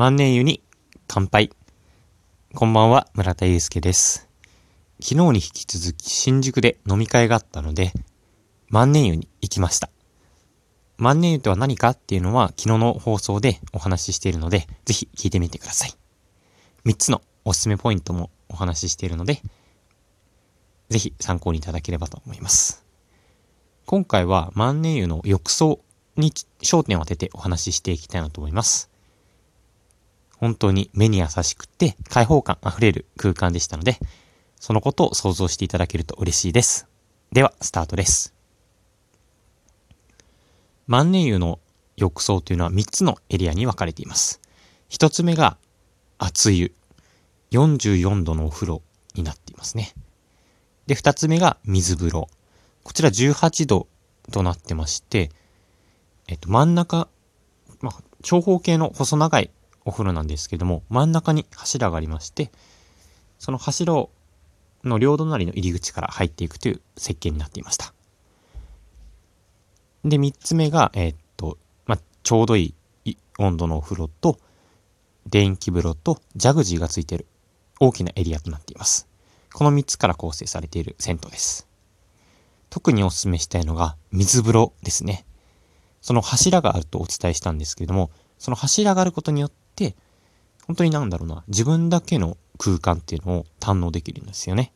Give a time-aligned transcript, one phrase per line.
[0.00, 0.62] 万年湯に
[1.08, 1.50] 乾杯。
[2.54, 4.30] こんばんは、村田祐介です。
[4.98, 7.92] 昨日に引き続き新宿で飲み会があったので、
[8.70, 9.90] 万年湯に行きました。
[10.96, 15.92] 万年湯とは何かっていうのは昨日の放送でお話ししているので、ぜひ聞いてみてください。
[16.86, 19.42] 3つのおすすめポイントもお話ししているので、
[20.88, 22.86] ぜひ参考にいただければと思います。
[23.84, 25.78] 今回は万年湯の浴槽
[26.16, 26.32] に
[26.62, 28.89] 焦点を当ててお話ししていきたいなと思います。
[30.40, 33.98] 本当に目に優しくて開放感あふれる空間でしたので、
[34.58, 36.88] そのことを想像していただけると嬉しいです。
[37.30, 38.34] では、スタートです。
[40.86, 41.60] 万年湯の
[41.98, 44.40] 浴槽というのは3つのエリアに分かれています。
[44.88, 45.58] 1つ目が
[46.18, 46.72] 熱湯。
[47.50, 48.82] 44度のお風呂
[49.14, 49.92] になっていますね。
[50.86, 52.28] で、2つ目が水風呂。
[52.82, 53.88] こちら18度
[54.32, 55.30] となってまして、
[56.28, 57.08] えっと、真ん中、
[57.82, 59.50] まあ、長方形の細長い
[59.84, 62.50] お風呂なんですけども、真ん中に柱がありまして、
[63.38, 64.06] その柱
[64.84, 67.92] の両隣の入り口から入っていくという設計になっていました。
[70.04, 74.38] で、三つ目が、えー、っと、まあ、ちょうどいい温度のお風呂と、
[75.26, 77.26] 電気風呂とジャグジーがついている
[77.78, 79.06] 大きなエリアとなっています。
[79.52, 81.66] この三つから構成されている銭湯です。
[82.70, 85.26] 特にお勧めしたいのが水風呂ですね。
[86.00, 89.96] その柱があるとお伝えしたんですけれども、その柱があることによって、
[90.66, 94.72] 本当になんだろうな、自分だけの空間っていうのを堪能できるんですよね。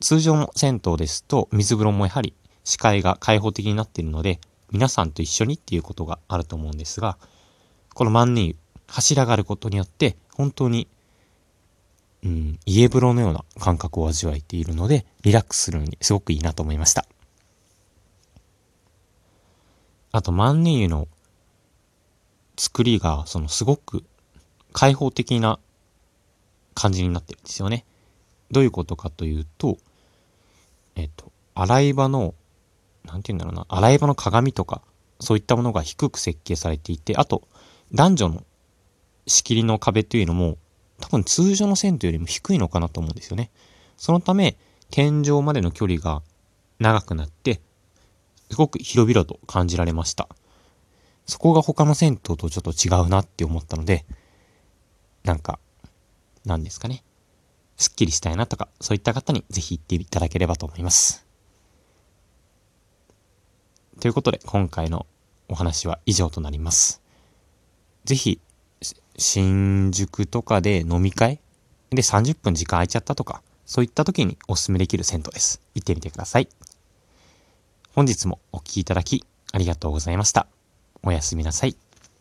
[0.00, 4.40] 通常の銭湯ですと、水風呂もやはり視界が開放的になっているので、
[4.72, 7.16] 皆さんと一緒にっていうことがあると思うんですが、
[7.94, 8.56] この万年湯、
[8.88, 10.88] 柱があることによって、本当に、
[12.24, 17.06] うん、家風呂のような感覚を味わえているので、リラックスするのにすごくいいなと思いました。
[20.10, 21.08] あと万年湯の
[22.56, 24.04] 作りが、そのすごく
[24.72, 25.58] 開放的な
[26.74, 27.84] 感じになってるんですよね。
[28.50, 29.78] どういうことかというと、
[30.94, 32.34] えっと、洗い場の、
[33.04, 34.82] なんて言うんだろうな、洗い場の鏡とか、
[35.20, 37.42] そういったものが低く設計されていて、あと、
[37.92, 38.44] 男女の
[39.26, 40.58] 仕切りの壁というのも、
[41.00, 43.50] 多分通常の銭湯よりも低いのかなと思うんですよね。
[43.96, 44.56] そのため、
[44.90, 46.22] 天井までの距離が
[46.78, 47.60] 長くなって、
[48.50, 50.28] すごく広々と感じられました。
[51.26, 54.04] そこが他の銭湯とちょっと違うなって思ったので、
[55.24, 55.58] なんか、
[56.44, 57.04] なんですかね。
[57.76, 61.26] すっきりしたいなとか、そういった方にぜひ行っていただければと思います。
[64.00, 65.06] ということで、今回の
[65.48, 67.00] お話は以上となります。
[68.04, 68.40] ぜひ、
[69.16, 71.40] 新宿とかで飲み会？
[71.90, 75.60] で30分時間空いちゃったとか、そういった時にお勧めできる銭湯です。
[75.74, 76.48] 行ってみてください。
[77.94, 80.46] 本日もお聴きいただきありがとうございました。
[81.04, 81.76] おやすみなさい。